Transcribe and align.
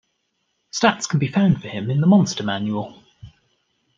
Stats 0.73 1.05
can 1.07 1.19
be 1.19 1.27
found 1.27 1.61
for 1.61 1.67
him 1.67 1.91
in 1.91 2.01
the 2.01 2.07
Monster 2.07 2.41
Manual. 2.41 3.03